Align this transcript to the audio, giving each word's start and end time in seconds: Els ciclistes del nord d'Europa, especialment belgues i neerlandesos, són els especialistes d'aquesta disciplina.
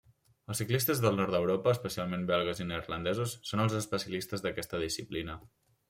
Els 0.53 0.61
ciclistes 0.61 1.01
del 1.03 1.19
nord 1.19 1.35
d'Europa, 1.35 1.75
especialment 1.77 2.25
belgues 2.33 2.63
i 2.65 2.69
neerlandesos, 2.73 3.39
són 3.51 3.65
els 3.69 3.79
especialistes 3.85 4.47
d'aquesta 4.49 4.85
disciplina. 4.89 5.43